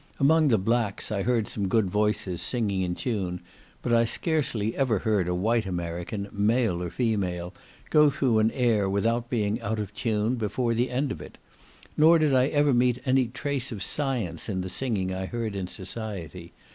[0.19, 3.39] Among the blacks, I heard some good voices, singing in tune;
[3.83, 7.53] but I scarcely ever heard a white American, male or female,
[7.91, 11.37] go through an air without being out of tune before the end of it;
[11.95, 15.67] nor did I ever meet any trace of science in the singing I heard in
[15.67, 16.51] society.